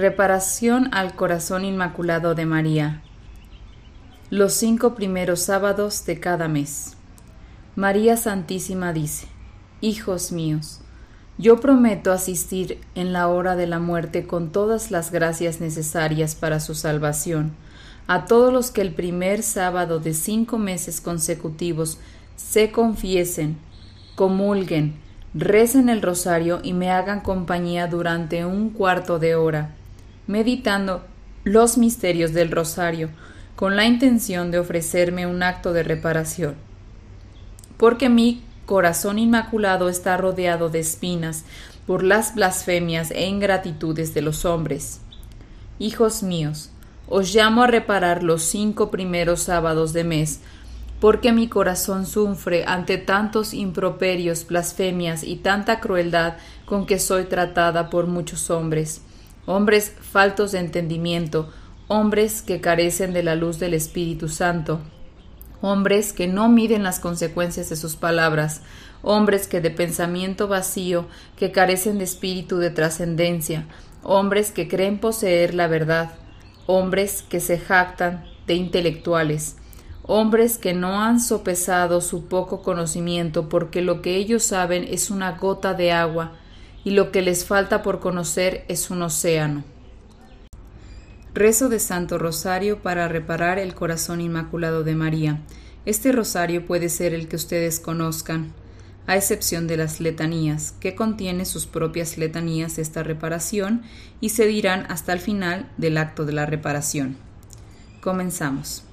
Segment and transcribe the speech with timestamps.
[0.00, 3.02] Reparación al Corazón Inmaculado de María.
[4.30, 6.96] Los cinco primeros sábados de cada mes.
[7.76, 9.26] María Santísima dice,
[9.82, 10.80] Hijos míos,
[11.36, 16.60] yo prometo asistir en la hora de la muerte con todas las gracias necesarias para
[16.60, 17.52] su salvación
[18.06, 21.98] a todos los que el primer sábado de cinco meses consecutivos
[22.36, 23.58] se confiesen,
[24.14, 24.94] comulguen,
[25.34, 29.76] recen el rosario y me hagan compañía durante un cuarto de hora
[30.30, 31.02] meditando
[31.42, 33.10] los misterios del rosario,
[33.56, 36.54] con la intención de ofrecerme un acto de reparación.
[37.76, 41.44] Porque mi corazón inmaculado está rodeado de espinas
[41.84, 45.00] por las blasfemias e ingratitudes de los hombres.
[45.80, 46.70] Hijos míos,
[47.08, 50.42] os llamo a reparar los cinco primeros sábados de mes,
[51.00, 56.34] porque mi corazón sufre ante tantos improperios, blasfemias y tanta crueldad
[56.66, 59.02] con que soy tratada por muchos hombres
[59.50, 61.50] hombres faltos de entendimiento,
[61.88, 64.80] hombres que carecen de la luz del Espíritu Santo,
[65.60, 68.62] hombres que no miden las consecuencias de sus palabras,
[69.02, 71.06] hombres que de pensamiento vacío,
[71.36, 73.66] que carecen de espíritu de trascendencia,
[74.04, 76.12] hombres que creen poseer la verdad,
[76.66, 79.56] hombres que se jactan de intelectuales,
[80.04, 85.32] hombres que no han sopesado su poco conocimiento porque lo que ellos saben es una
[85.32, 86.34] gota de agua
[86.84, 89.64] y lo que les falta por conocer es un océano.
[91.32, 95.40] Rezo de Santo Rosario para reparar el corazón inmaculado de María.
[95.86, 98.52] Este rosario puede ser el que ustedes conozcan,
[99.06, 103.82] a excepción de las letanías, que contiene sus propias letanías esta reparación
[104.20, 107.16] y se dirán hasta el final del acto de la reparación.
[108.00, 108.84] Comenzamos.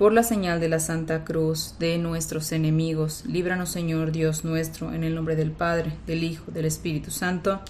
[0.00, 5.04] Por la señal de la Santa Cruz de nuestros enemigos, líbranos Señor Dios nuestro, en
[5.04, 7.60] el nombre del Padre, del Hijo, del Espíritu Santo.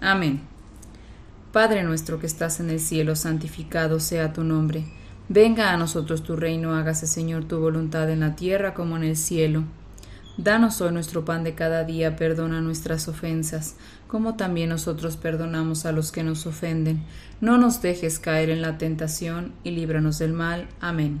[0.00, 0.40] Amén.
[1.52, 4.86] Padre nuestro que estás en el cielo, santificado sea tu nombre.
[5.28, 9.18] Venga a nosotros tu reino, hágase Señor tu voluntad en la tierra como en el
[9.18, 9.64] cielo.
[10.38, 13.74] Danos hoy nuestro pan de cada día, perdona nuestras ofensas,
[14.06, 17.02] como también nosotros perdonamos a los que nos ofenden.
[17.42, 20.66] No nos dejes caer en la tentación y líbranos del mal.
[20.80, 21.20] Amén.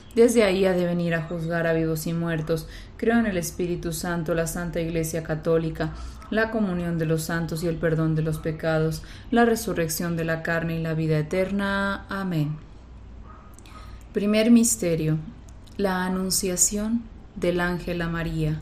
[0.15, 2.67] desde ahí ha de venir a juzgar a vivos y muertos.
[2.97, 5.93] Creo en el Espíritu Santo, la Santa Iglesia Católica,
[6.29, 10.43] la comunión de los santos y el perdón de los pecados, la resurrección de la
[10.43, 12.05] carne y la vida eterna.
[12.09, 12.57] Amén.
[14.13, 15.17] Primer Misterio.
[15.77, 17.01] La Anunciación
[17.35, 18.61] del Ángel a María.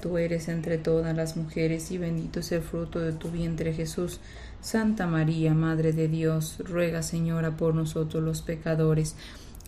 [0.00, 4.20] tú eres entre todas las mujeres y bendito es el fruto de tu vientre Jesús.
[4.60, 9.16] Santa María, Madre de Dios, ruega Señora por nosotros los pecadores,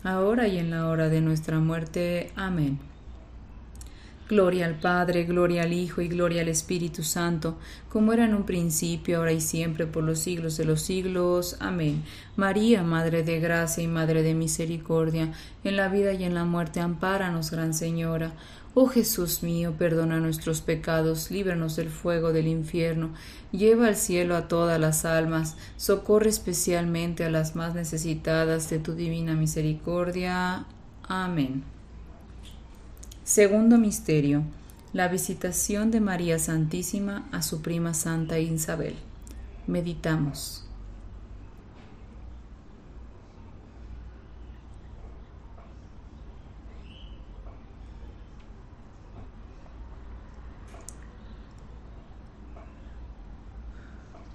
[0.02, 2.30] ahora y en la hora de nuestra muerte.
[2.36, 2.78] Amén.
[4.28, 7.56] Gloria al Padre, gloria al Hijo y gloria al Espíritu Santo,
[7.88, 11.56] como era en un principio, ahora y siempre, por los siglos de los siglos.
[11.58, 12.04] Amén.
[12.36, 15.32] María, Madre de Gracia y Madre de Misericordia,
[15.64, 18.32] en la vida y en la muerte, ampáranos, Gran Señora.
[18.72, 23.10] Oh Jesús mío, perdona nuestros pecados, líbranos del fuego del infierno,
[23.50, 28.94] lleva al cielo a todas las almas, socorre especialmente a las más necesitadas de tu
[28.94, 30.66] divina misericordia.
[31.02, 31.64] Amén.
[33.24, 34.44] Segundo Misterio.
[34.92, 38.94] La visitación de María Santísima a su prima Santa Isabel.
[39.66, 40.69] Meditamos.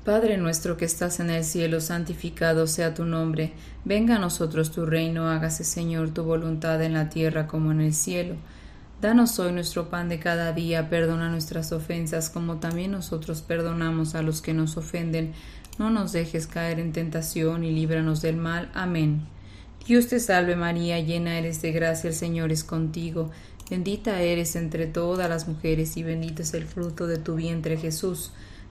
[0.06, 3.54] Padre nuestro que estás en el cielo, santificado sea tu nombre,
[3.86, 7.92] venga a nosotros tu reino, hágase Señor tu voluntad en la tierra como en el
[7.92, 8.36] cielo.
[9.02, 14.22] Danos hoy nuestro pan de cada día, perdona nuestras ofensas como también nosotros perdonamos a
[14.22, 15.34] los que nos ofenden.
[15.80, 18.70] No nos dejes caer en tentación y líbranos del mal.
[18.76, 19.26] Amén.
[19.88, 23.32] Dios te salve María, llena eres de gracia, el Señor es contigo.
[23.72, 28.32] Bendita eres entre todas las mujeres y bendito es el fruto de tu vientre Jesús.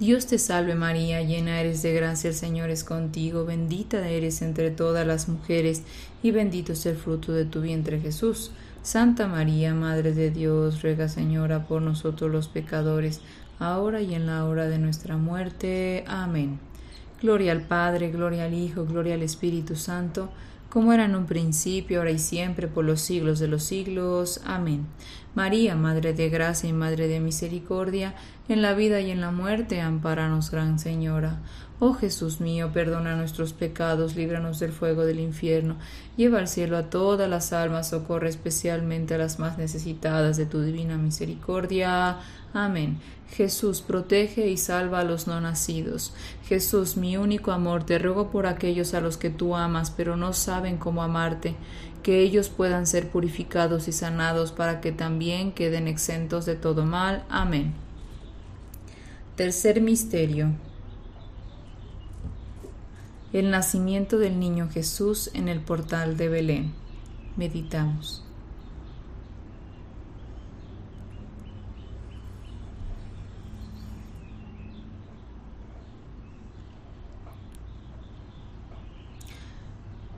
[0.00, 4.72] Dios te salve María, llena eres de gracia, el Señor es contigo, bendita eres entre
[4.72, 5.82] todas las mujeres,
[6.20, 8.50] y bendito es el fruto de tu vientre Jesús.
[8.82, 13.20] Santa María, Madre de Dios, ruega Señora por nosotros los pecadores,
[13.60, 16.04] ahora y en la hora de nuestra muerte.
[16.08, 16.58] Amén.
[17.22, 20.28] Gloria al Padre, gloria al Hijo, gloria al Espíritu Santo,
[20.70, 24.40] como era en un principio, ahora y siempre, por los siglos de los siglos.
[24.44, 24.86] Amén.
[25.34, 28.14] María, Madre de Gracia y Madre de Misericordia,
[28.48, 31.40] en la vida y en la muerte, amparanos, Gran Señora.
[31.80, 35.76] Oh Jesús mío, perdona nuestros pecados, líbranos del fuego del infierno,
[36.16, 40.60] lleva al cielo a todas las almas, socorre especialmente a las más necesitadas de tu
[40.60, 42.20] divina misericordia.
[42.52, 43.00] Amén.
[43.30, 46.14] Jesús, protege y salva a los no nacidos.
[46.46, 50.32] Jesús, mi único amor, te ruego por aquellos a los que tú amas, pero no
[50.32, 51.56] saben cómo amarte,
[52.04, 57.24] que ellos puedan ser purificados y sanados para que también queden exentos de todo mal.
[57.28, 57.74] Amén.
[59.34, 60.52] Tercer misterio.
[63.32, 66.74] El nacimiento del niño Jesús en el portal de Belén.
[67.36, 68.23] Meditamos.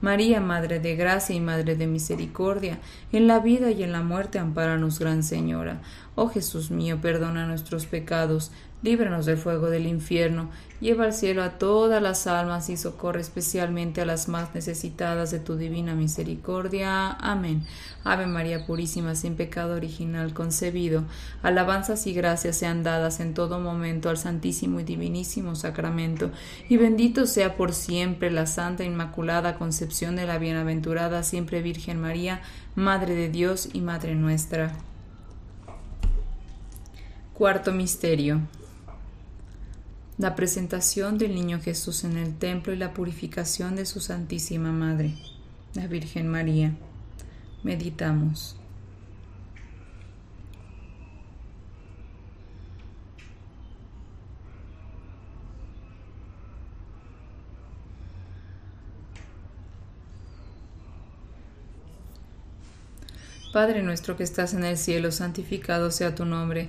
[0.00, 2.78] María, Madre de Gracia y Madre de Misericordia,
[3.12, 5.80] en la vida y en la muerte, ampáranos, Gran Señora.
[6.14, 8.52] Oh Jesús mío, perdona nuestros pecados,
[8.82, 14.02] líbranos del fuego del infierno, lleva al cielo a todas las almas y socorre especialmente
[14.02, 17.10] a las más necesitadas de tu divina misericordia.
[17.12, 17.64] Amén.
[18.04, 21.04] Ave María Purísima, sin pecado original concebido,
[21.42, 26.30] alabanzas y gracias sean dadas en todo momento al Santísimo y Divinísimo Sacramento,
[26.68, 32.42] y bendito sea por siempre la Santa Inmaculada Concepción de la Bienaventurada Siempre Virgen María,
[32.74, 34.74] Madre de Dios y Madre nuestra.
[37.32, 38.40] Cuarto Misterio.
[40.18, 45.12] La presentación del Niño Jesús en el templo y la purificación de su Santísima Madre,
[45.74, 46.74] la Virgen María.
[47.62, 48.56] Meditamos.
[63.52, 66.68] Padre nuestro que estás en el cielo, santificado sea tu nombre.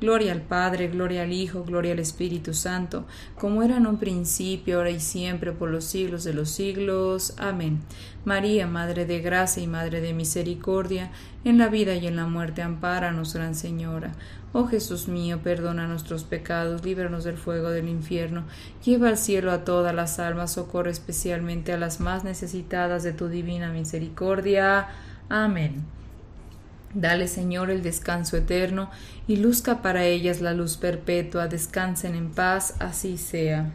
[0.00, 3.04] Gloria al Padre, gloria al Hijo, gloria al Espíritu Santo,
[3.38, 7.34] como era en un principio, ahora y siempre, por los siglos de los siglos.
[7.36, 7.80] Amén.
[8.24, 11.10] María, Madre de Gracia y Madre de Misericordia,
[11.44, 14.12] en la vida y en la muerte, ampáranos, Gran Señora.
[14.54, 18.44] Oh Jesús mío, perdona nuestros pecados, líbranos del fuego del infierno,
[18.84, 23.28] lleva al cielo a todas las almas, socorre especialmente a las más necesitadas de tu
[23.28, 24.88] divina misericordia.
[25.28, 25.99] Amén.
[26.94, 28.90] Dale, Señor, el descanso eterno
[29.28, 31.46] y luzca para ellas la luz perpetua.
[31.46, 33.72] Descansen en paz, así sea.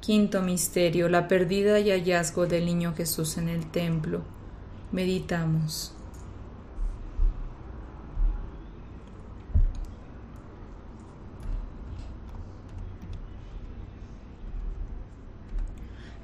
[0.00, 4.22] Quinto misterio, la pérdida y hallazgo del niño Jesús en el templo.
[4.90, 5.94] Meditamos.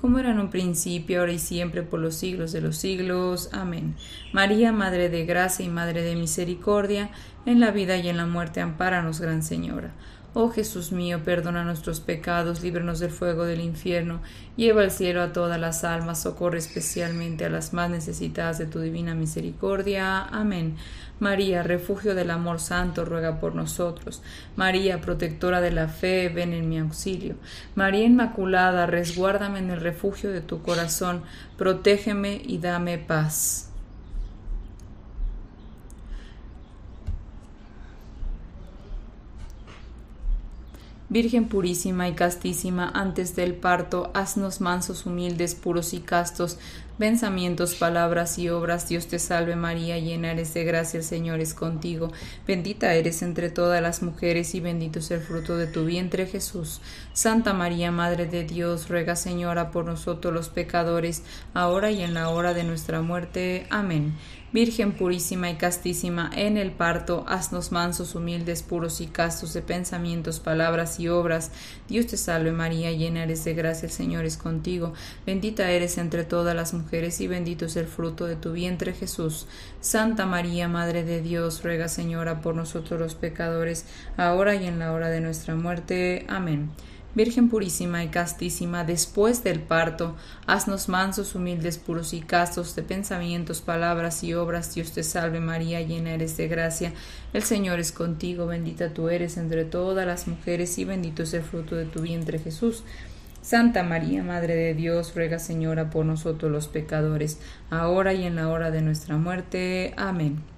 [0.00, 3.50] como era en un principio, ahora y siempre, por los siglos de los siglos.
[3.52, 3.96] Amén.
[4.32, 7.10] María, Madre de Gracia y Madre de Misericordia,
[7.46, 9.92] en la vida y en la muerte, ampáranos, Gran Señora.
[10.34, 14.20] Oh Jesús mío, perdona nuestros pecados, líbranos del fuego del infierno,
[14.56, 18.78] lleva al cielo a todas las almas, socorre especialmente a las más necesitadas de tu
[18.78, 20.22] divina misericordia.
[20.22, 20.76] Amén.
[21.18, 24.22] María, refugio del amor santo, ruega por nosotros.
[24.54, 27.36] María, protectora de la fe, ven en mi auxilio.
[27.74, 31.22] María Inmaculada, resguárdame en el refugio de tu corazón,
[31.56, 33.67] protégeme y dame paz.
[41.10, 46.58] Virgen purísima y castísima, antes del parto, haznos mansos, humildes, puros y castos,
[46.98, 48.90] pensamientos, palabras y obras.
[48.90, 52.12] Dios te salve María, llena eres de gracia, el Señor es contigo.
[52.46, 56.82] Bendita eres entre todas las mujeres y bendito es el fruto de tu vientre Jesús.
[57.14, 61.22] Santa María, Madre de Dios, ruega Señora por nosotros los pecadores,
[61.54, 63.66] ahora y en la hora de nuestra muerte.
[63.70, 64.12] Amén.
[64.50, 70.40] Virgen purísima y castísima, en el parto, haznos mansos, humildes, puros y castos de pensamientos,
[70.40, 71.52] palabras y obras.
[71.86, 74.94] Dios te salve María, llena eres de gracia, el Señor es contigo.
[75.26, 79.46] Bendita eres entre todas las mujeres y bendito es el fruto de tu vientre Jesús.
[79.82, 83.84] Santa María, Madre de Dios, ruega Señora por nosotros los pecadores,
[84.16, 86.24] ahora y en la hora de nuestra muerte.
[86.26, 86.70] Amén.
[87.18, 90.14] Virgen purísima y castísima, después del parto,
[90.46, 94.72] haznos mansos, humildes, puros y castos de pensamientos, palabras y obras.
[94.72, 96.92] Dios te salve María, llena eres de gracia.
[97.32, 101.42] El Señor es contigo, bendita tú eres entre todas las mujeres y bendito es el
[101.42, 102.84] fruto de tu vientre Jesús.
[103.42, 108.48] Santa María, Madre de Dios, ruega Señora por nosotros los pecadores, ahora y en la
[108.48, 109.92] hora de nuestra muerte.
[109.96, 110.57] Amén.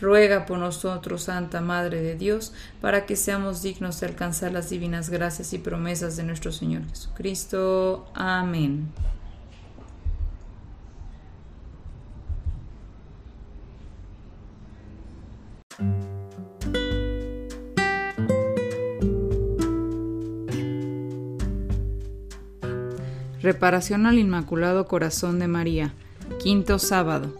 [0.00, 5.10] Ruega por nosotros, Santa Madre de Dios, para que seamos dignos de alcanzar las divinas
[5.10, 8.06] gracias y promesas de nuestro Señor Jesucristo.
[8.14, 8.92] Amén.
[23.40, 25.94] Reparación al Inmaculado Corazón de María.
[26.40, 27.34] Quinto sábado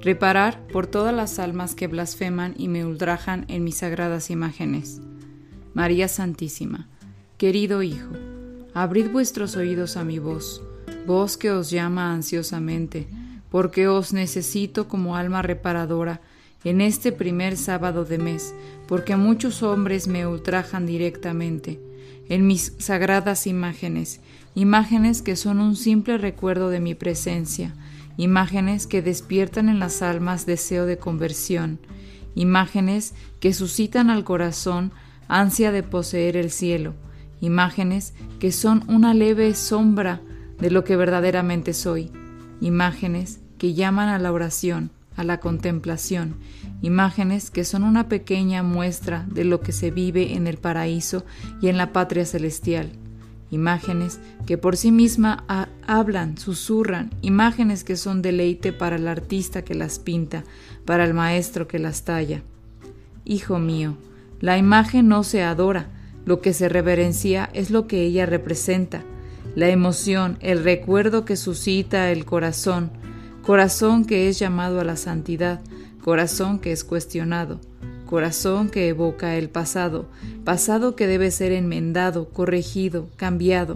[0.00, 5.00] reparar por todas las almas que blasfeman y me ultrajan en mis sagradas imágenes.
[5.74, 6.88] María Santísima,
[7.36, 8.10] querido Hijo,
[8.74, 10.62] abrid vuestros oídos a mi voz,
[11.06, 13.08] voz que os llama ansiosamente,
[13.50, 16.20] porque os necesito como alma reparadora
[16.64, 18.54] en este primer sábado de mes,
[18.86, 21.80] porque muchos hombres me ultrajan directamente
[22.28, 24.20] en mis sagradas imágenes,
[24.54, 27.74] imágenes que son un simple recuerdo de mi presencia,
[28.18, 31.78] imágenes que despiertan en las almas deseo de conversión,
[32.34, 34.92] imágenes que suscitan al corazón
[35.28, 36.94] ansia de poseer el cielo,
[37.40, 40.20] imágenes que son una leve sombra
[40.58, 42.10] de lo que verdaderamente soy,
[42.60, 46.34] imágenes que llaman a la oración, a la contemplación,
[46.82, 51.24] imágenes que son una pequeña muestra de lo que se vive en el paraíso
[51.62, 52.90] y en la patria celestial
[53.50, 55.44] imágenes que por sí misma
[55.86, 60.44] hablan, susurran, imágenes que son deleite para el artista que las pinta,
[60.84, 62.42] para el maestro que las talla.
[63.24, 63.96] Hijo mío,
[64.40, 65.88] la imagen no se adora,
[66.24, 69.02] lo que se reverencia es lo que ella representa,
[69.54, 72.90] la emoción, el recuerdo que suscita el corazón,
[73.42, 75.60] corazón que es llamado a la santidad,
[76.04, 77.60] corazón que es cuestionado,
[78.08, 80.06] corazón que evoca el pasado,
[80.42, 83.74] pasado que debe ser enmendado, corregido, cambiado.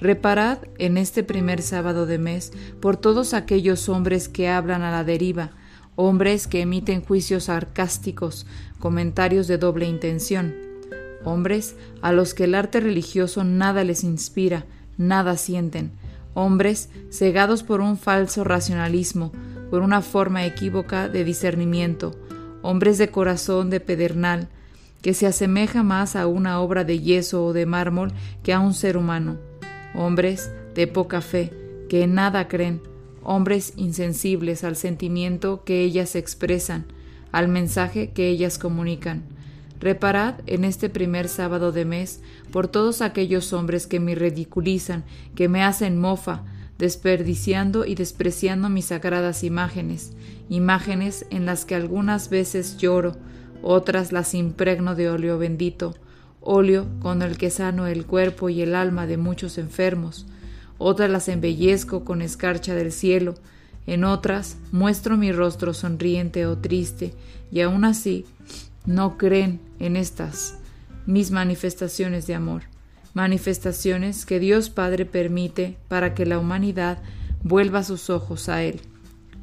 [0.00, 5.02] Reparad en este primer sábado de mes por todos aquellos hombres que hablan a la
[5.02, 5.50] deriva,
[5.96, 8.46] hombres que emiten juicios sarcásticos,
[8.78, 10.54] comentarios de doble intención,
[11.24, 14.64] hombres a los que el arte religioso nada les inspira,
[14.96, 15.90] nada sienten,
[16.34, 19.32] hombres cegados por un falso racionalismo,
[19.70, 22.16] por una forma equívoca de discernimiento,
[22.62, 24.48] hombres de corazón de pedernal,
[25.02, 28.74] que se asemeja más a una obra de yeso o de mármol que a un
[28.74, 29.38] ser humano,
[29.94, 31.52] hombres de poca fe,
[31.88, 32.82] que en nada creen,
[33.22, 36.86] hombres insensibles al sentimiento que ellas expresan,
[37.32, 39.22] al mensaje que ellas comunican.
[39.80, 42.20] Reparad en este primer sábado de mes
[42.52, 46.44] por todos aquellos hombres que me ridiculizan, que me hacen mofa,
[46.78, 50.12] desperdiciando y despreciando mis sagradas imágenes,
[50.50, 53.16] imágenes en las que algunas veces lloro,
[53.62, 55.94] otras las impregno de óleo bendito,
[56.40, 60.26] óleo con el que sano el cuerpo y el alma de muchos enfermos,
[60.76, 63.36] otras las embellezco con escarcha del cielo,
[63.86, 67.14] en otras muestro mi rostro sonriente o triste,
[67.52, 68.26] y aun así
[68.86, 70.56] no creen en estas
[71.06, 72.62] mis manifestaciones de amor,
[73.14, 76.98] manifestaciones que Dios Padre permite para que la humanidad
[77.42, 78.80] vuelva sus ojos a Él,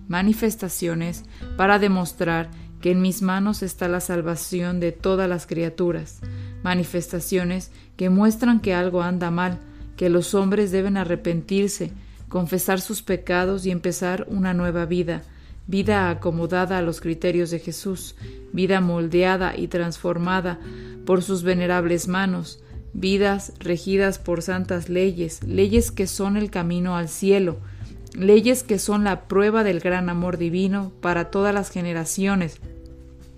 [0.08, 1.24] manifestaciones
[1.58, 2.50] para demostrar
[2.82, 6.20] que en mis manos está la salvación de todas las criaturas,
[6.63, 9.60] manifestaciones que muestran que algo anda mal,
[9.96, 11.91] que los hombres deben arrepentirse,
[12.30, 15.24] confesar sus pecados y empezar una nueva vida,
[15.65, 18.15] vida acomodada a los criterios de Jesús,
[18.54, 20.60] vida moldeada y transformada
[21.06, 27.10] por sus venerables manos, vidas regidas por santas leyes, leyes que son el camino al
[27.10, 27.58] cielo,
[28.18, 32.58] leyes que son la prueba del gran amor divino para todas las generaciones,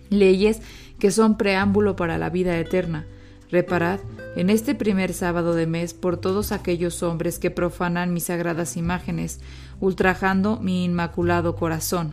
[0.09, 0.61] leyes
[0.99, 3.05] que son preámbulo para la vida eterna.
[3.51, 3.99] Reparad
[4.35, 9.39] en este primer sábado de mes por todos aquellos hombres que profanan mis sagradas imágenes,
[9.79, 12.11] ultrajando mi inmaculado corazón.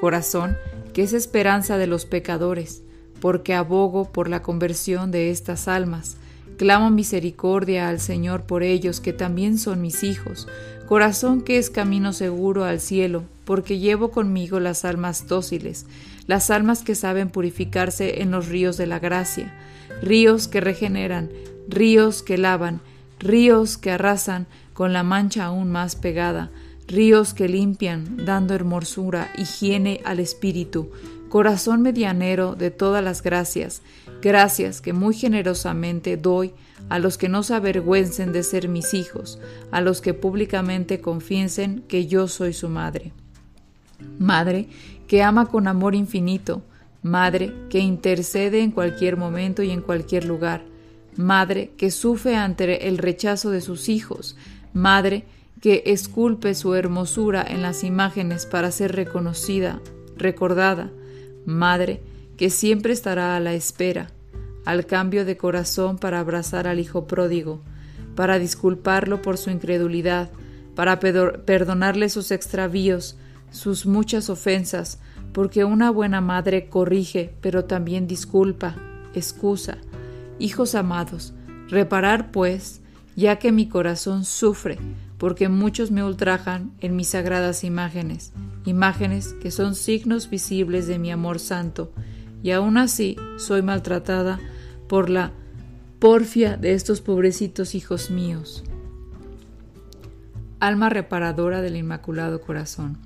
[0.00, 0.56] Corazón
[0.92, 2.82] que es esperanza de los pecadores,
[3.20, 6.16] porque abogo por la conversión de estas almas.
[6.62, 10.46] Clamo misericordia al Señor por ellos que también son mis hijos,
[10.86, 15.86] corazón que es camino seguro al cielo, porque llevo conmigo las almas dóciles,
[16.28, 19.52] las almas que saben purificarse en los ríos de la gracia,
[20.02, 21.30] ríos que regeneran,
[21.66, 22.80] ríos que lavan,
[23.18, 26.52] ríos que arrasan con la mancha aún más pegada,
[26.86, 30.92] ríos que limpian, dando hermosura, higiene al espíritu,
[31.28, 33.82] corazón medianero de todas las gracias,
[34.22, 36.54] gracias que muy generosamente doy
[36.88, 39.38] a los que no se avergüencen de ser mis hijos,
[39.70, 43.12] a los que públicamente confiesen que yo soy su madre.
[44.18, 44.68] Madre
[45.06, 46.62] que ama con amor infinito,
[47.02, 50.64] Madre que intercede en cualquier momento y en cualquier lugar,
[51.16, 54.36] Madre que sufre ante el rechazo de sus hijos,
[54.72, 55.24] Madre
[55.60, 59.80] que esculpe su hermosura en las imágenes para ser reconocida,
[60.16, 60.92] recordada,
[61.44, 62.00] Madre
[62.42, 64.10] que siempre estará a la espera,
[64.64, 67.60] al cambio de corazón para abrazar al Hijo pródigo,
[68.16, 70.28] para disculparlo por su incredulidad,
[70.74, 73.16] para perdonarle sus extravíos,
[73.52, 74.98] sus muchas ofensas,
[75.32, 78.74] porque una buena madre corrige, pero también disculpa,
[79.14, 79.78] excusa.
[80.40, 81.34] Hijos amados,
[81.68, 82.80] reparar pues,
[83.14, 84.78] ya que mi corazón sufre,
[85.16, 88.32] porque muchos me ultrajan en mis sagradas imágenes,
[88.64, 91.92] imágenes que son signos visibles de mi amor santo,
[92.42, 94.40] y aún así soy maltratada
[94.88, 95.32] por la
[95.98, 98.64] porfia de estos pobrecitos hijos míos.
[100.60, 102.98] Alma reparadora del Inmaculado Corazón.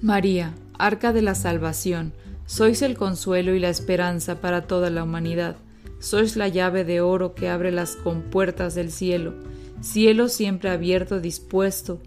[0.00, 2.12] María, Arca de la Salvación,
[2.46, 5.56] sois el consuelo y la esperanza para toda la humanidad.
[6.00, 9.34] Sois la llave de oro que abre las compuertas del cielo,
[9.80, 12.00] cielo siempre abierto, dispuesto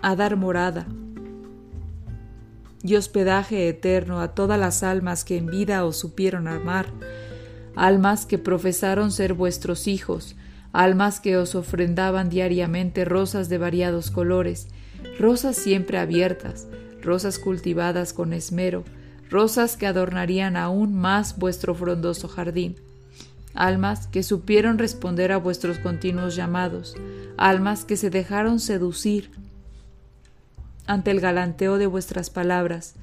[0.00, 0.86] a dar morada
[2.84, 6.86] y hospedaje eterno a todas las almas que en vida os supieron amar,
[7.76, 10.36] almas que profesaron ser vuestros hijos,
[10.72, 14.68] almas que os ofrendaban diariamente rosas de variados colores,
[15.18, 16.66] rosas siempre abiertas,
[17.02, 18.84] rosas cultivadas con esmero,
[19.30, 22.76] rosas que adornarían aún más vuestro frondoso jardín,
[23.54, 26.94] almas que supieron responder a vuestros continuos llamados,
[27.36, 29.30] almas que se dejaron seducir
[30.86, 32.94] ante el galanteo de vuestras palabras,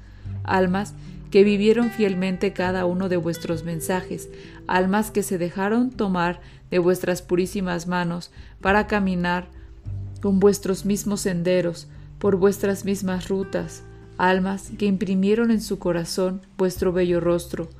[0.44, 0.94] almas
[1.30, 4.28] que vivieron fielmente cada uno de vuestros mensajes,
[4.66, 6.40] almas que se dejaron tomar
[6.70, 9.48] de vuestras purísimas manos para caminar
[10.20, 11.88] con vuestros mismos senderos,
[12.18, 13.82] por vuestras mismas rutas,
[14.18, 17.70] almas que imprimieron en su corazón vuestro bello rostro,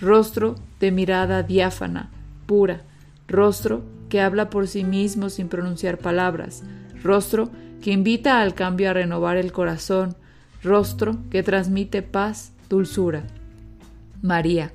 [0.00, 2.10] rostro de mirada diáfana,
[2.46, 2.82] pura,
[3.26, 6.62] rostro que habla por sí mismo sin pronunciar palabras,
[7.02, 7.50] rostro
[7.86, 10.16] invita al cambio a renovar el corazón,
[10.62, 13.24] rostro que transmite paz, dulzura.
[14.22, 14.72] María,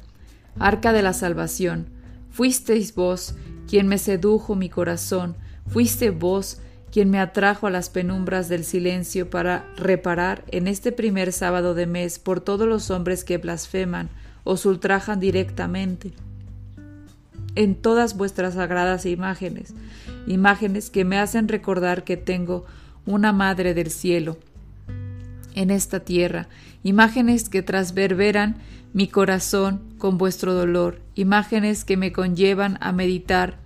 [0.60, 1.88] arca de la salvación,
[2.32, 3.36] fuisteis vos
[3.68, 5.36] quien me sedujo mi corazón,
[5.68, 6.60] fuiste vos
[6.92, 11.88] quien me atrajo a las penumbras del silencio para reparar en este primer sábado de
[11.88, 14.10] mes por todos los hombres que blasfeman
[14.44, 16.14] o ultrajan directamente
[17.56, 19.74] en todas vuestras sagradas imágenes,
[20.28, 22.66] imágenes que me hacen recordar que tengo
[23.06, 24.38] una madre del cielo
[25.56, 26.48] en esta tierra,
[26.84, 28.58] imágenes que trasverberan
[28.94, 33.58] mi corazón con vuestro dolor, imágenes que me conllevan a meditar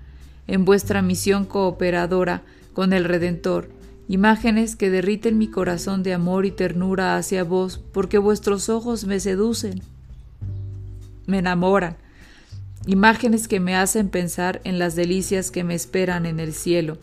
[0.47, 2.43] en vuestra misión cooperadora
[2.73, 3.69] con el Redentor,
[4.07, 9.19] imágenes que derriten mi corazón de amor y ternura hacia vos, porque vuestros ojos me
[9.19, 9.81] seducen,
[11.25, 11.97] me enamoran,
[12.85, 16.97] imágenes que me hacen pensar en las delicias que me esperan en el cielo.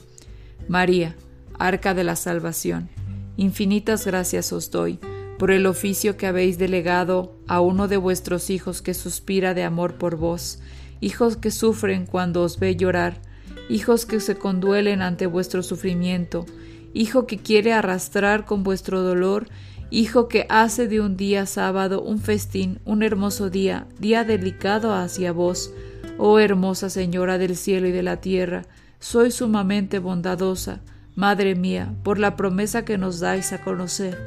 [0.67, 1.15] María,
[1.59, 2.89] Arca de la Salvación,
[3.37, 4.99] infinitas gracias os doy
[5.39, 9.95] por el oficio que habéis delegado a uno de vuestros hijos que suspira de amor
[9.95, 10.61] por vos,
[11.01, 13.21] hijos que sufren cuando os ve llorar,
[13.69, 16.47] hijos que se conduelen ante vuestro sufrimiento,
[16.93, 19.49] hijo que quiere arrastrar con vuestro dolor,
[19.91, 25.33] hijo que hace de un día sábado un festín, un hermoso día, día delicado hacia
[25.33, 25.73] vos,
[26.19, 28.63] oh hermosa Señora del cielo y de la tierra,
[28.99, 30.81] soy sumamente bondadosa,
[31.17, 34.19] Madre mía, por la promesa que nos dais a conocer.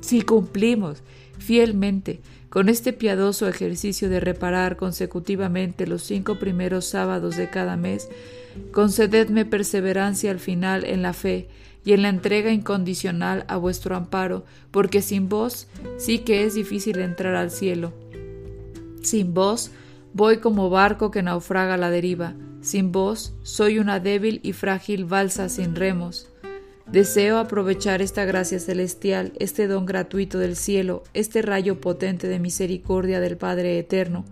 [0.00, 1.02] Si cumplimos
[1.38, 8.08] fielmente con este piadoso ejercicio de reparar consecutivamente los cinco primeros sábados de cada mes,
[8.72, 11.48] concededme perseverancia al final en la fe
[11.84, 16.98] y en la entrega incondicional a vuestro amparo, porque sin vos sí que es difícil
[16.98, 17.92] entrar al cielo.
[19.02, 19.72] Sin vos
[20.14, 25.04] voy como barco que naufraga a la deriva, sin vos soy una débil y frágil
[25.04, 26.28] balsa sin remos.
[26.90, 33.20] Deseo aprovechar esta gracia celestial, este don gratuito del cielo, este rayo potente de misericordia
[33.20, 34.24] del Padre Eterno.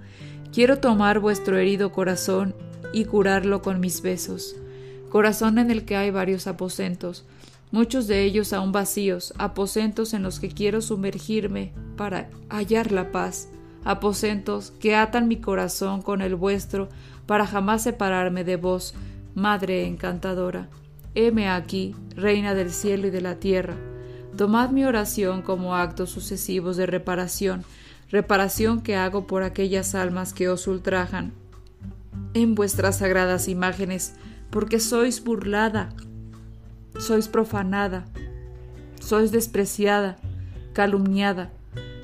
[0.52, 2.54] Quiero tomar vuestro herido corazón
[2.92, 4.56] y curarlo con mis besos.
[5.08, 7.24] Corazón en el que hay varios aposentos,
[7.70, 13.48] muchos de ellos aún vacíos, aposentos en los que quiero sumergirme para hallar la paz,
[13.84, 16.88] aposentos que atan mi corazón con el vuestro
[17.26, 18.94] para jamás separarme de vos,
[19.34, 20.68] Madre encantadora.
[21.14, 23.76] Heme aquí, Reina del cielo y de la tierra.
[24.36, 27.64] Tomad mi oración como actos sucesivos de reparación,
[28.10, 31.32] reparación que hago por aquellas almas que os ultrajan
[32.34, 34.14] en vuestras sagradas imágenes,
[34.50, 35.90] porque sois burlada,
[36.98, 38.04] sois profanada,
[39.00, 40.16] sois despreciada,
[40.72, 41.50] calumniada,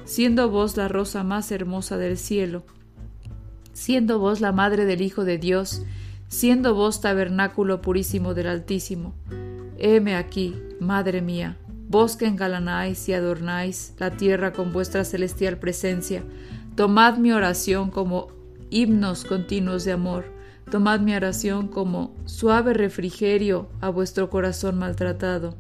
[0.07, 2.63] siendo vos la rosa más hermosa del cielo,
[3.73, 5.83] siendo vos la madre del Hijo de Dios,
[6.29, 9.15] siendo vos tabernáculo purísimo del Altísimo.
[9.79, 11.57] Heme aquí, Madre mía,
[11.89, 16.23] vos que engalanáis y adornáis la tierra con vuestra celestial presencia,
[16.77, 18.29] tomad mi oración como
[18.71, 20.27] himnos continuos de amor,
[20.71, 25.57] tomad mi oración como suave refrigerio a vuestro corazón maltratado,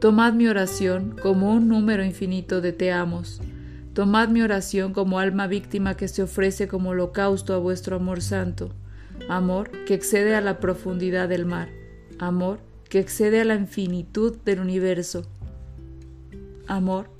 [0.00, 3.40] tomad mi oración como un número infinito de te amos,
[3.98, 8.70] tomad mi oración como alma víctima que se ofrece como holocausto a vuestro amor santo,
[9.28, 11.68] amor que excede a la profundidad del mar,
[12.20, 15.26] amor que excede a la infinitud del universo,
[16.68, 17.10] amor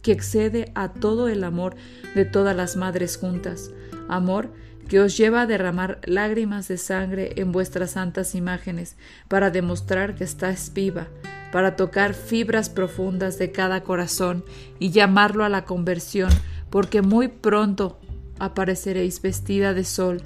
[0.00, 1.74] que excede a todo el amor
[2.14, 3.72] de todas las madres juntas,
[4.08, 4.48] amor
[4.86, 8.96] que os lleva a derramar lágrimas de sangre en vuestras santas imágenes
[9.26, 11.08] para demostrar que estáis viva,
[11.52, 14.44] para tocar fibras profundas de cada corazón
[14.80, 16.30] y llamarlo a la conversión,
[16.70, 18.00] porque muy pronto
[18.40, 20.22] apareceréis vestida de sol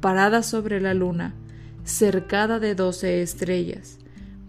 [0.00, 1.34] parada sobre la luna,
[1.82, 3.98] cercada de doce estrellas.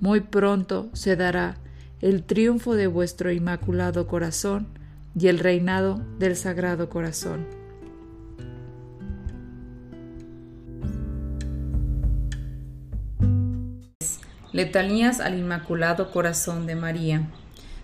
[0.01, 1.57] Muy pronto se dará
[2.01, 4.67] el triunfo de vuestro inmaculado corazón
[5.19, 7.56] y el reinado del sagrado corazón.
[14.59, 17.27] Al Inmaculado Corazón de María.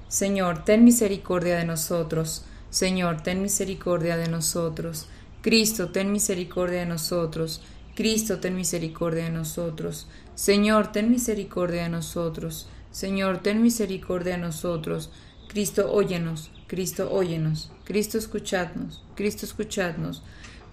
[0.07, 2.45] Señor, ten misericordia de nosotros.
[2.71, 5.07] Señor, ten misericordia de nosotros.
[5.43, 7.61] Cristo, ten misericordia de nosotros.
[7.93, 10.07] Cristo, ten misericordia de nosotros.
[10.33, 12.67] Señor, ten misericordia de nosotros.
[12.89, 15.11] Señor, ten misericordia de nosotros.
[15.49, 16.49] Cristo, óyenos.
[16.65, 17.71] Cristo, óyenos.
[17.83, 19.03] Cristo, escuchadnos.
[19.13, 20.23] Cristo, escuchadnos.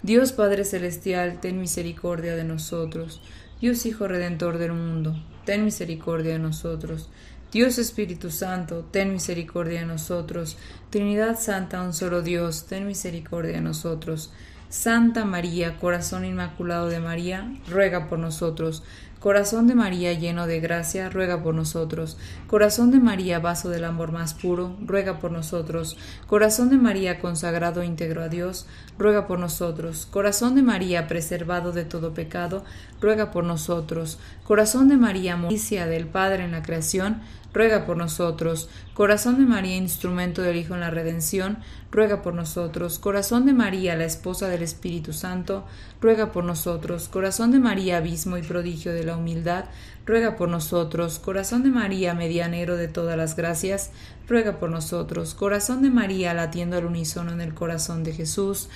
[0.02, 3.20] Dios Padre Celestial, ten misericordia de nosotros.
[3.60, 5.14] Dios Hijo Redentor del mundo,
[5.50, 7.08] ten misericordia de nosotros.
[7.50, 10.56] Dios Espíritu Santo, ten misericordia de nosotros.
[10.90, 14.32] Trinidad Santa, un solo Dios, ten misericordia de nosotros.
[14.68, 18.84] Santa María, corazón inmaculado de María, ruega por nosotros.
[19.20, 22.16] Corazón de María lleno de gracia, ruega por nosotros.
[22.46, 25.98] Corazón de María, vaso del amor más puro, ruega por nosotros.
[26.26, 28.66] Corazón de María, consagrado íntegro a Dios,
[28.98, 30.06] ruega por nosotros.
[30.10, 32.64] Corazón de María, preservado de todo pecado,
[32.98, 34.18] ruega por nosotros.
[34.42, 37.20] Corazón de María, moricia del Padre en la creación,
[37.52, 38.68] ruega por nosotros.
[38.94, 41.58] Corazón de María, instrumento del Hijo en la redención,
[41.90, 42.98] ruega por nosotros.
[42.98, 45.64] Corazón de María, la esposa del Espíritu Santo,
[46.00, 47.08] ruega por nosotros.
[47.08, 49.66] Corazón de María, abismo y prodigio de la humildad,
[50.06, 51.18] ruega por nosotros.
[51.18, 53.90] Corazón de María, medianero de todas las gracias,
[54.28, 55.34] ruega por nosotros.
[55.34, 58.68] Corazón de María, latiendo al unísono en el corazón de Jesús,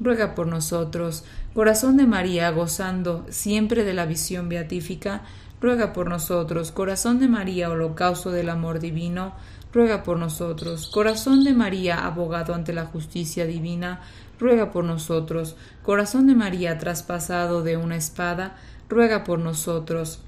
[0.00, 1.24] ruega por nosotros.
[1.54, 5.22] Corazón de María, gozando siempre de la visión beatífica,
[5.60, 6.72] ruega por nosotros.
[6.72, 9.34] Corazón de María, holocausto del amor divino,
[9.72, 10.88] ruega por nosotros.
[10.88, 14.00] Corazón de María, abogado ante la justicia divina,
[14.38, 15.56] ruega por nosotros.
[15.82, 18.56] Corazón de María traspasado de una espada,
[18.90, 20.20] ruega por nosotros.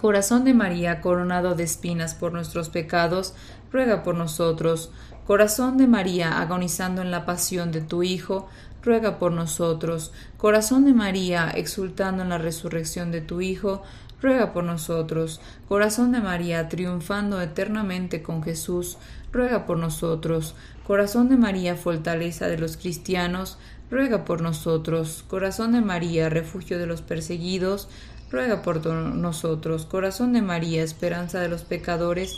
[0.00, 3.34] Corazón de María coronado de espinas por nuestros pecados,
[3.70, 4.90] ruega por nosotros.
[5.26, 8.48] Corazón de María agonizando en la pasión de tu Hijo,
[8.82, 10.12] ruega por nosotros.
[10.38, 13.82] Corazón de María exultando en la resurrección de tu Hijo,
[14.20, 15.40] ruega por nosotros.
[15.68, 18.96] Corazón de María triunfando eternamente con Jesús,
[19.30, 20.54] ruega por nosotros.
[20.86, 23.58] Corazón de María, fortaleza de los cristianos,
[23.90, 25.24] ruega por nosotros.
[25.28, 27.88] Corazón de María, refugio de los perseguidos,
[28.30, 29.86] ruega por nosotros.
[29.86, 32.36] Corazón de María, esperanza de los pecadores,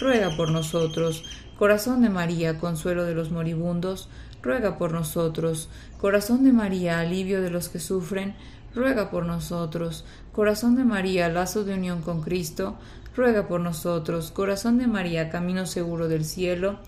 [0.00, 1.24] ruega por nosotros.
[1.58, 4.08] Corazón de María, consuelo de los moribundos,
[4.42, 5.68] ruega por nosotros.
[5.98, 8.36] Corazón de María, alivio de los que sufren,
[8.74, 10.04] ruega por nosotros.
[10.32, 12.76] Corazón de María, lazo de unión con Cristo,
[13.16, 14.30] ruega por nosotros.
[14.30, 16.78] Corazón de María, camino seguro del cielo,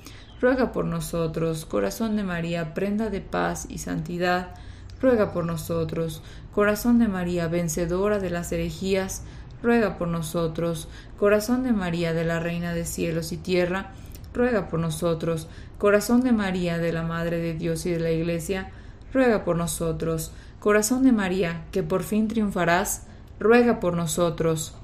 [0.40, 1.66] ruega por nosotros.
[1.66, 4.54] Corazón de María, prenda de paz y santidad,
[5.00, 6.22] ruega por nosotros.
[6.54, 9.22] Corazón de María, vencedora de las herejías,
[9.62, 10.88] ruega por nosotros.
[11.18, 13.92] Corazón de María, de la Reina de cielos y tierra,
[14.32, 15.48] ruega por nosotros.
[15.78, 18.70] Corazón de María, de la Madre de Dios y de la Iglesia,
[19.12, 20.32] ruega por nosotros.
[20.58, 23.06] Corazón de María, que por fin triunfarás,
[23.38, 24.74] ruega por nosotros.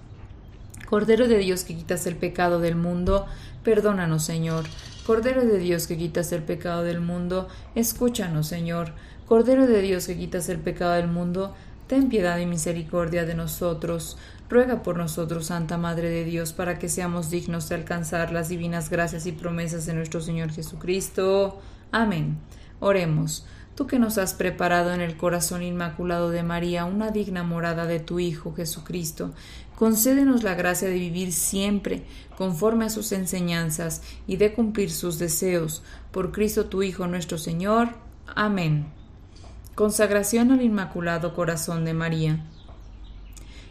[0.86, 3.26] Cordero de Dios que quitas el pecado del mundo,
[3.64, 4.64] perdónanos, Señor.
[5.04, 8.92] Cordero de Dios que quitas el pecado del mundo, escúchanos, Señor.
[9.26, 11.54] Cordero de Dios que quitas el pecado del mundo,
[11.88, 14.16] ten piedad y misericordia de nosotros.
[14.48, 18.88] Ruega por nosotros, Santa Madre de Dios, para que seamos dignos de alcanzar las divinas
[18.90, 21.60] gracias y promesas de nuestro Señor Jesucristo.
[21.90, 22.38] Amén.
[22.78, 23.44] Oremos.
[23.76, 28.00] Tú que nos has preparado en el corazón inmaculado de María una digna morada de
[28.00, 29.34] tu Hijo Jesucristo,
[29.76, 32.02] concédenos la gracia de vivir siempre
[32.36, 35.82] conforme a sus enseñanzas y de cumplir sus deseos.
[36.10, 37.90] Por Cristo tu Hijo nuestro Señor.
[38.26, 38.86] Amén.
[39.74, 42.44] Consagración al Inmaculado Corazón de María.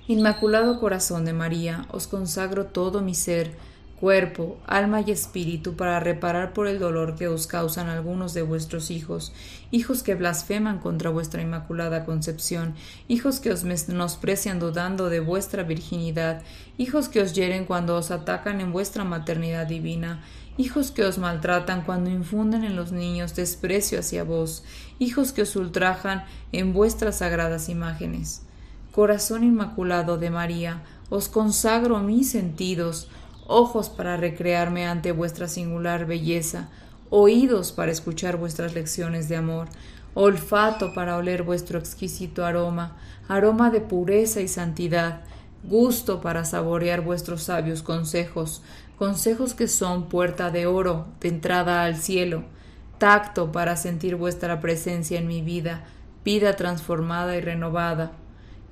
[0.08, 3.56] Inmaculado Corazón de María, os consagro todo mi ser,
[4.00, 8.92] cuerpo, alma y espíritu para reparar por el dolor que os causan algunos de vuestros
[8.92, 9.32] hijos,
[9.72, 12.76] hijos que blasfeman contra vuestra Inmaculada Concepción,
[13.08, 16.42] hijos que os menosprecian dudando de vuestra virginidad,
[16.78, 20.24] hijos que os hieren cuando os atacan en vuestra maternidad divina,
[20.58, 24.64] hijos que os maltratan cuando infunden en los niños desprecio hacia vos,
[25.00, 28.42] hijos que os ultrajan en vuestras sagradas imágenes.
[28.92, 33.10] Corazón Inmaculado de María, os consagro mis sentidos,
[33.48, 36.70] ojos para recrearme ante vuestra singular belleza,
[37.10, 39.68] oídos para escuchar vuestras lecciones de amor,
[40.14, 45.22] olfato para oler vuestro exquisito aroma, aroma de pureza y santidad,
[45.64, 48.62] gusto para saborear vuestros sabios consejos,
[48.98, 52.44] consejos que son puerta de oro, de entrada al cielo,
[52.98, 55.86] tacto para sentir vuestra presencia en mi vida,
[56.24, 58.14] vida transformada y renovada,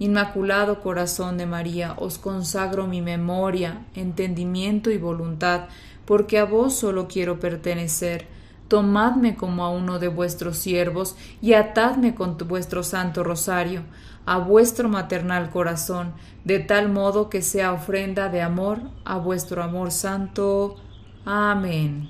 [0.04, 5.70] Inmaculado Corazón de María, os consagro mi memoria, entendimiento y voluntad,
[6.04, 8.28] porque a vos solo quiero pertenecer.
[8.68, 13.84] Tomadme como a uno de vuestros siervos y atadme con vuestro santo rosario
[14.26, 16.12] a vuestro maternal corazón,
[16.44, 20.76] de tal modo que sea ofrenda de amor a vuestro amor santo.
[21.24, 22.10] Amén.